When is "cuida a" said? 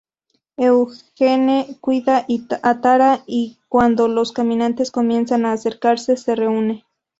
1.79-2.81